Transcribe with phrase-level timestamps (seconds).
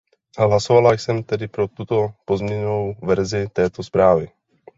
[0.37, 4.27] Hlasovala jsem tedy pro tuto pozměněnou verzi této zprávy.